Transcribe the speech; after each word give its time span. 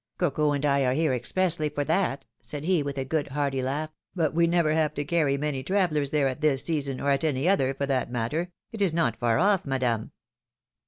Coco 0.17 0.51
and 0.51 0.65
I 0.65 0.81
are 0.83 0.93
here 0.95 1.13
expressly 1.13 1.69
for 1.69 1.83
that,^^ 1.83 2.23
said 2.43 2.63
he, 2.63 2.81
with 2.81 2.97
a 2.97 3.05
good, 3.05 3.27
hearty 3.27 3.61
laugh; 3.61 3.91
but 4.15 4.33
we 4.33 4.47
never 4.47 4.73
have 4.73 4.95
to 4.95 5.05
carry 5.05 5.37
many 5.37 5.61
travellers 5.61 6.09
there 6.09 6.27
at 6.27 6.41
this 6.41 6.63
season, 6.63 6.99
or 6.99 7.11
at 7.11 7.23
any 7.23 7.47
other, 7.47 7.71
for 7.75 7.85
that 7.85 8.09
matter. 8.09 8.49
It 8.71 8.81
is 8.81 8.93
not 8.93 9.15
far 9.17 9.37
off, 9.37 9.63
Madame. 9.63 10.11